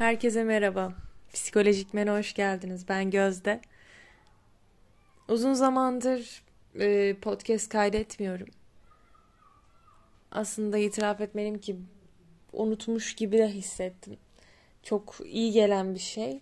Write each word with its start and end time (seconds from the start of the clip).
Herkese 0.00 0.44
merhaba. 0.44 0.92
Psikolojik 1.32 1.94
Men'e 1.94 2.10
hoş 2.10 2.34
geldiniz. 2.34 2.88
Ben 2.88 3.10
Gözde. 3.10 3.60
Uzun 5.28 5.52
zamandır 5.52 6.42
e, 6.74 7.16
podcast 7.22 7.68
kaydetmiyorum. 7.68 8.46
Aslında 10.32 10.78
itiraf 10.78 11.20
etmeliyim 11.20 11.58
ki 11.58 11.76
unutmuş 12.52 13.14
gibi 13.14 13.38
de 13.38 13.48
hissettim. 13.48 14.16
Çok 14.82 15.16
iyi 15.24 15.52
gelen 15.52 15.94
bir 15.94 16.00
şey. 16.00 16.40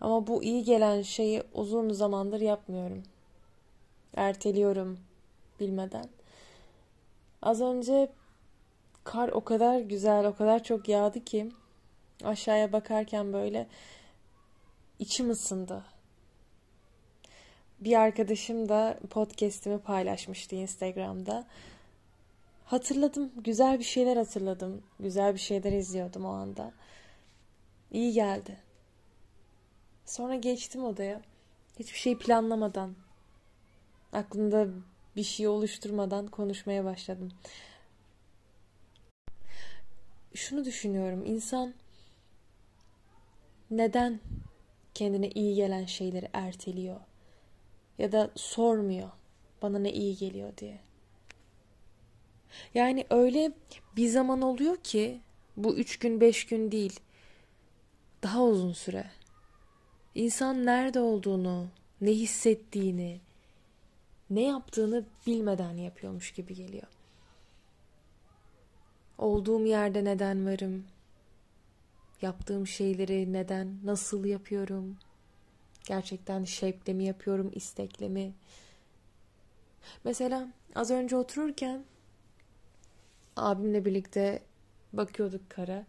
Ama 0.00 0.26
bu 0.26 0.42
iyi 0.42 0.64
gelen 0.64 1.02
şeyi 1.02 1.42
uzun 1.52 1.92
zamandır 1.92 2.40
yapmıyorum. 2.40 3.02
Erteliyorum 4.16 4.98
bilmeden. 5.60 6.08
Az 7.42 7.60
önce 7.60 8.12
kar 9.04 9.28
o 9.28 9.44
kadar 9.44 9.80
güzel, 9.80 10.26
o 10.26 10.34
kadar 10.34 10.64
çok 10.64 10.88
yağdı 10.88 11.24
ki 11.24 11.48
aşağıya 12.24 12.72
bakarken 12.72 13.32
böyle 13.32 13.66
içim 14.98 15.30
ısındı. 15.30 15.84
Bir 17.80 18.00
arkadaşım 18.00 18.68
da 18.68 18.98
podcast'imi 19.10 19.78
paylaşmıştı 19.78 20.56
Instagram'da. 20.56 21.46
Hatırladım, 22.64 23.32
güzel 23.36 23.78
bir 23.78 23.84
şeyler 23.84 24.16
hatırladım. 24.16 24.82
Güzel 25.00 25.34
bir 25.34 25.38
şeyler 25.38 25.72
izliyordum 25.72 26.24
o 26.24 26.28
anda. 26.28 26.72
İyi 27.90 28.12
geldi. 28.12 28.56
Sonra 30.06 30.34
geçtim 30.34 30.84
odaya. 30.84 31.20
Hiçbir 31.78 31.98
şey 31.98 32.18
planlamadan, 32.18 32.94
aklımda 34.12 34.68
bir 35.16 35.22
şey 35.22 35.48
oluşturmadan 35.48 36.26
konuşmaya 36.26 36.84
başladım. 36.84 37.32
Şunu 40.34 40.64
düşünüyorum. 40.64 41.26
İnsan 41.26 41.74
neden 43.70 44.20
kendine 44.94 45.30
iyi 45.30 45.54
gelen 45.54 45.84
şeyleri 45.84 46.28
erteliyor 46.32 47.00
ya 47.98 48.12
da 48.12 48.30
sormuyor 48.36 49.10
bana 49.62 49.78
ne 49.78 49.92
iyi 49.92 50.16
geliyor 50.16 50.56
diye. 50.56 50.78
Yani 52.74 53.06
öyle 53.10 53.52
bir 53.96 54.08
zaman 54.08 54.42
oluyor 54.42 54.76
ki 54.76 55.20
bu 55.56 55.76
üç 55.76 55.98
gün 55.98 56.20
beş 56.20 56.46
gün 56.46 56.72
değil 56.72 57.00
daha 58.22 58.42
uzun 58.42 58.72
süre. 58.72 59.10
İnsan 60.14 60.66
nerede 60.66 61.00
olduğunu, 61.00 61.68
ne 62.00 62.10
hissettiğini, 62.10 63.20
ne 64.30 64.42
yaptığını 64.42 65.04
bilmeden 65.26 65.76
yapıyormuş 65.76 66.32
gibi 66.32 66.54
geliyor. 66.54 66.86
Olduğum 69.18 69.66
yerde 69.66 70.04
neden 70.04 70.46
varım? 70.46 70.84
Yaptığım 72.22 72.66
şeyleri 72.66 73.32
neden, 73.32 73.78
nasıl 73.84 74.24
yapıyorum? 74.24 74.96
Gerçekten 75.86 76.44
şevkle 76.44 76.92
mi 76.92 77.04
yapıyorum, 77.04 77.50
istekle 77.54 78.08
mi? 78.08 78.32
Mesela 80.04 80.48
az 80.74 80.90
önce 80.90 81.16
otururken 81.16 81.84
abimle 83.36 83.84
birlikte 83.84 84.42
bakıyorduk 84.92 85.50
kara 85.50 85.86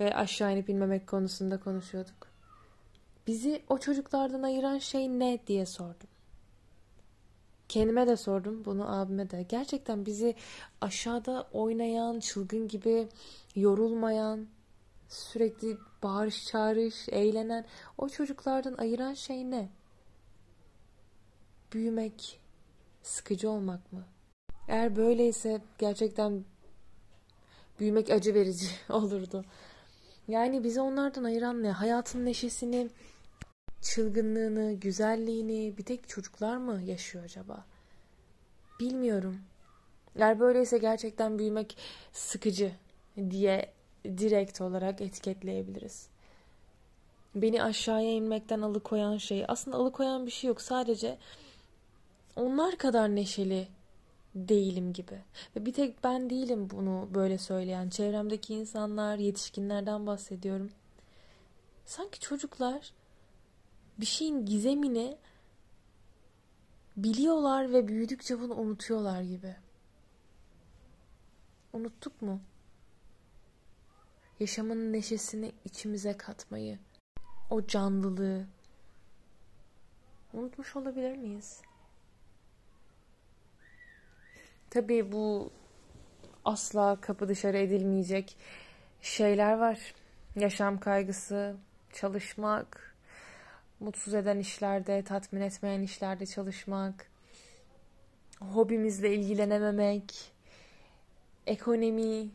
ve 0.00 0.14
aşağı 0.14 0.52
inip 0.52 0.68
inmemek 0.68 1.06
konusunda 1.06 1.60
konuşuyorduk. 1.60 2.28
Bizi 3.26 3.62
o 3.68 3.78
çocuklardan 3.78 4.42
ayıran 4.42 4.78
şey 4.78 5.08
ne 5.08 5.38
diye 5.46 5.66
sordum. 5.66 6.08
Kendime 7.68 8.06
de 8.06 8.16
sordum 8.16 8.64
bunu 8.64 8.98
abime 8.98 9.30
de. 9.30 9.42
Gerçekten 9.48 10.06
bizi 10.06 10.34
aşağıda 10.80 11.48
oynayan, 11.52 12.20
çılgın 12.20 12.68
gibi 12.68 13.08
yorulmayan, 13.56 14.46
sürekli 15.08 15.78
bağırış 16.02 16.46
çağırış, 16.46 17.08
eğlenen 17.08 17.64
o 17.98 18.08
çocuklardan 18.08 18.74
ayıran 18.74 19.14
şey 19.14 19.50
ne? 19.50 19.68
Büyümek, 21.72 22.40
sıkıcı 23.02 23.50
olmak 23.50 23.92
mı? 23.92 24.04
Eğer 24.68 24.96
böyleyse 24.96 25.60
gerçekten 25.78 26.44
büyümek 27.80 28.10
acı 28.10 28.34
verici 28.34 28.66
olurdu. 28.90 29.44
Yani 30.28 30.64
bizi 30.64 30.80
onlardan 30.80 31.24
ayıran 31.24 31.62
ne? 31.62 31.70
Hayatın 31.70 32.24
neşesini, 32.24 32.90
çılgınlığını, 33.82 34.72
güzelliğini 34.72 35.78
bir 35.78 35.84
tek 35.84 36.08
çocuklar 36.08 36.56
mı 36.56 36.82
yaşıyor 36.82 37.24
acaba? 37.24 37.64
Bilmiyorum. 38.80 39.40
Eğer 40.16 40.40
böyleyse 40.40 40.78
gerçekten 40.78 41.38
büyümek 41.38 41.78
sıkıcı 42.12 42.72
diye 43.30 43.75
direkt 44.18 44.60
olarak 44.60 45.00
etiketleyebiliriz. 45.00 46.08
Beni 47.34 47.62
aşağıya 47.62 48.12
inmekten 48.12 48.60
alıkoyan 48.60 49.16
şey 49.16 49.44
aslında 49.48 49.76
alıkoyan 49.76 50.26
bir 50.26 50.30
şey 50.30 50.48
yok. 50.48 50.60
Sadece 50.60 51.18
onlar 52.36 52.78
kadar 52.78 53.14
neşeli 53.16 53.68
değilim 54.34 54.92
gibi. 54.92 55.18
Ve 55.56 55.66
bir 55.66 55.72
tek 55.72 56.04
ben 56.04 56.30
değilim 56.30 56.70
bunu 56.70 57.08
böyle 57.14 57.38
söyleyen. 57.38 57.88
Çevremdeki 57.88 58.54
insanlar, 58.54 59.18
yetişkinlerden 59.18 60.06
bahsediyorum. 60.06 60.70
Sanki 61.86 62.20
çocuklar 62.20 62.92
bir 63.98 64.06
şeyin 64.06 64.46
gizemini 64.46 65.16
biliyorlar 66.96 67.72
ve 67.72 67.88
büyüdükçe 67.88 68.40
bunu 68.40 68.54
unutuyorlar 68.54 69.22
gibi. 69.22 69.56
Unuttuk 71.72 72.22
mu? 72.22 72.40
Yaşamın 74.40 74.92
neşesini 74.92 75.52
içimize 75.64 76.16
katmayı, 76.16 76.78
o 77.50 77.66
canlılığı 77.66 78.46
unutmuş 80.32 80.76
olabilir 80.76 81.16
miyiz? 81.16 81.60
Tabii 84.70 85.12
bu 85.12 85.50
asla 86.44 87.00
kapı 87.00 87.28
dışarı 87.28 87.58
edilmeyecek 87.58 88.36
şeyler 89.02 89.52
var. 89.52 89.94
Yaşam 90.36 90.80
kaygısı, 90.80 91.56
çalışmak, 91.92 92.96
mutsuz 93.80 94.14
eden 94.14 94.38
işlerde, 94.38 95.04
tatmin 95.04 95.40
etmeyen 95.40 95.82
işlerde 95.82 96.26
çalışmak, 96.26 97.10
hobimizle 98.40 99.14
ilgilenememek, 99.14 100.32
ekonomi, 101.46 102.28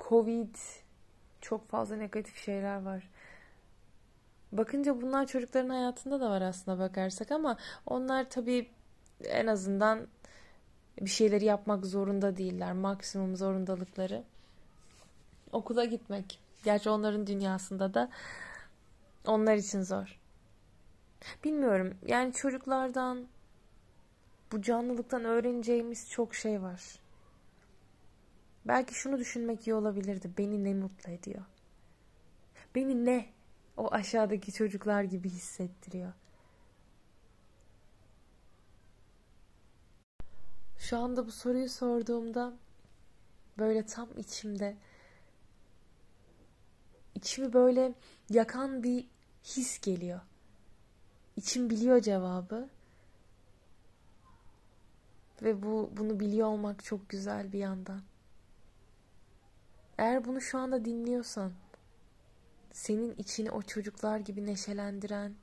covid, 0.00 0.54
çok 1.44 1.68
fazla 1.68 1.96
negatif 1.96 2.36
şeyler 2.44 2.82
var. 2.82 3.10
Bakınca 4.52 5.02
bunlar 5.02 5.26
çocukların 5.26 5.68
hayatında 5.68 6.20
da 6.20 6.30
var 6.30 6.42
aslında 6.42 6.78
bakarsak 6.78 7.32
ama 7.32 7.56
onlar 7.86 8.30
tabii 8.30 8.70
en 9.24 9.46
azından 9.46 10.06
bir 11.00 11.10
şeyleri 11.10 11.44
yapmak 11.44 11.86
zorunda 11.86 12.36
değiller. 12.36 12.72
Maksimum 12.72 13.36
zorundalıkları 13.36 14.24
okula 15.52 15.84
gitmek. 15.84 16.40
Gerçi 16.64 16.90
onların 16.90 17.26
dünyasında 17.26 17.94
da 17.94 18.10
onlar 19.26 19.54
için 19.54 19.82
zor. 19.82 20.18
Bilmiyorum. 21.44 21.94
Yani 22.06 22.32
çocuklardan 22.32 23.26
bu 24.52 24.62
canlılıktan 24.62 25.24
öğreneceğimiz 25.24 26.10
çok 26.10 26.34
şey 26.34 26.62
var. 26.62 27.03
Belki 28.66 28.94
şunu 28.94 29.18
düşünmek 29.18 29.66
iyi 29.66 29.74
olabilirdi. 29.74 30.30
Beni 30.38 30.64
ne 30.64 30.74
mutlu 30.74 31.12
ediyor? 31.12 31.44
Beni 32.74 33.04
ne 33.04 33.26
o 33.76 33.92
aşağıdaki 33.92 34.52
çocuklar 34.52 35.02
gibi 35.02 35.30
hissettiriyor? 35.30 36.12
Şu 40.78 40.98
anda 40.98 41.26
bu 41.26 41.32
soruyu 41.32 41.68
sorduğumda 41.68 42.52
böyle 43.58 43.86
tam 43.86 44.08
içimde 44.18 44.76
içimi 47.14 47.52
böyle 47.52 47.94
yakan 48.30 48.82
bir 48.82 49.06
his 49.44 49.80
geliyor. 49.80 50.20
İçim 51.36 51.70
biliyor 51.70 52.00
cevabı. 52.00 52.68
Ve 55.42 55.62
bu 55.62 55.90
bunu 55.96 56.20
biliyor 56.20 56.48
olmak 56.48 56.84
çok 56.84 57.08
güzel 57.08 57.52
bir 57.52 57.58
yandan. 57.58 58.02
Eğer 59.98 60.24
bunu 60.24 60.40
şu 60.40 60.58
anda 60.58 60.84
dinliyorsan 60.84 61.52
senin 62.72 63.14
içini 63.18 63.50
o 63.50 63.62
çocuklar 63.62 64.18
gibi 64.18 64.46
neşelendiren, 64.46 65.34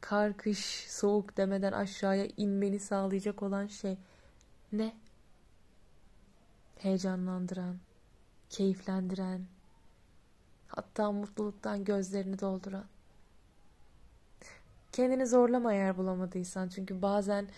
kar, 0.00 0.36
kış, 0.36 0.86
soğuk 0.88 1.36
demeden 1.36 1.72
aşağıya 1.72 2.28
inmeni 2.36 2.78
sağlayacak 2.78 3.42
olan 3.42 3.66
şey 3.66 3.98
ne? 4.72 4.96
Heyecanlandıran, 6.78 7.76
keyiflendiren, 8.50 9.46
hatta 10.68 11.12
mutluluktan 11.12 11.84
gözlerini 11.84 12.40
dolduran. 12.40 12.84
Kendini 14.92 15.26
zorlama 15.26 15.72
eğer 15.72 15.96
bulamadıysan 15.96 16.68
çünkü 16.68 17.02
bazen 17.02 17.48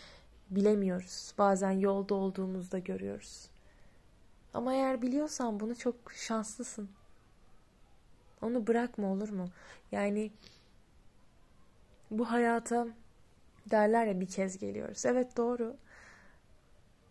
bilemiyoruz. 0.51 1.35
Bazen 1.39 1.71
yolda 1.71 2.15
olduğumuzda 2.15 2.79
görüyoruz. 2.79 3.49
Ama 4.55 4.75
eğer 4.75 5.03
biliyorsan 5.03 5.61
bunu 5.61 5.77
çok 5.77 6.13
şanslısın. 6.13 6.91
Onu 8.43 8.67
bırakma 8.67 9.09
olur 9.13 9.29
mu? 9.29 9.49
Yani 9.93 10.31
bu 12.11 12.31
hayata 12.31 12.87
derler 13.71 14.07
ya 14.07 14.21
bir 14.21 14.29
kez 14.29 14.59
geliyoruz. 14.59 15.07
Evet 15.07 15.37
doğru. 15.37 15.77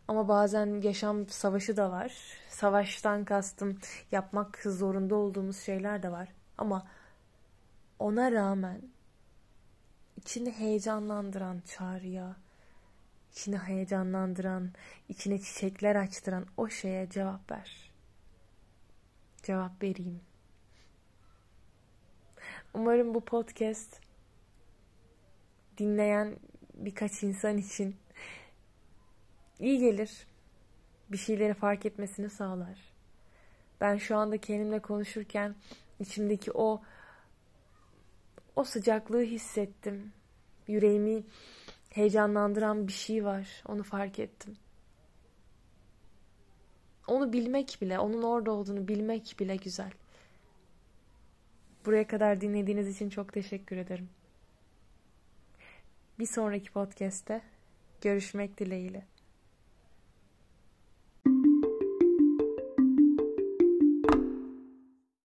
Ama 0.07 0.28
bazen 0.28 0.81
yaşam 0.81 1.28
savaşı 1.28 1.78
da 1.78 1.92
var. 1.92 2.13
Savaştan 2.50 3.25
kastım 3.25 3.80
yapmak 4.12 4.60
zorunda 4.66 5.16
olduğumuz 5.16 5.57
şeyler 5.60 6.04
de 6.04 6.12
var. 6.12 6.30
Ama 6.57 6.88
ona 8.00 8.31
rağmen 8.31 8.81
içini 10.18 10.51
heyecanlandıran 10.51 11.62
çağrıya, 11.66 12.36
içini 13.38 13.57
heyecanlandıran, 13.57 14.72
içine 15.10 15.42
çiçekler 15.42 15.95
açtıran 15.95 16.45
o 16.57 16.69
şeye 16.69 17.10
cevap 17.10 17.51
ver. 17.51 17.92
Cevap 19.44 19.84
vereyim. 19.84 20.22
Umarım 22.74 23.13
bu 23.13 23.25
podcast 23.25 24.01
dinleyen 25.78 26.36
birkaç 26.74 27.24
insan 27.24 27.57
için 27.57 27.95
iyi 29.60 29.80
gelir. 29.80 30.28
Bir 31.12 31.18
şeyleri 31.18 31.54
fark 31.54 31.86
etmesini 31.86 32.30
sağlar. 32.30 32.80
Ben 33.81 33.98
şu 33.98 34.18
anda 34.18 34.38
kendimle 34.38 34.80
konuşurken 34.80 35.56
içimdeki 36.00 36.51
o 36.51 36.81
o 38.56 38.63
sıcaklığı 38.63 39.24
hissettim. 39.24 40.13
Yüreğimi 40.68 41.24
heyecanlandıran 41.89 42.88
bir 42.88 42.94
şey 42.94 43.25
var. 43.25 43.63
Onu 43.68 43.84
fark 43.84 44.19
ettim. 44.19 44.57
Onu 47.07 47.34
bilmek 47.34 47.78
bile, 47.81 48.00
onun 48.00 48.22
orada 48.22 48.51
olduğunu 48.51 48.88
bilmek 48.88 49.36
bile 49.39 49.56
güzel. 49.56 49.92
Buraya 51.86 52.07
kadar 52.07 52.42
dinlediğiniz 52.42 52.95
için 52.95 53.10
çok 53.10 53.34
teşekkür 53.34 53.78
ederim. 53.78 54.10
Bir 56.19 56.25
sonraki 56.25 56.72
podcast'te 56.72 57.42
görüşmek 58.01 58.60
dileğiyle. 58.60 59.06